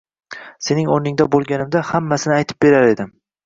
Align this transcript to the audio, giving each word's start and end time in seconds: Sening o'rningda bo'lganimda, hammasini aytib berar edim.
Sening 0.67 0.89
o'rningda 0.95 1.29
bo'lganimda, 1.37 1.87
hammasini 1.93 2.39
aytib 2.41 2.65
berar 2.69 2.91
edim. 2.99 3.17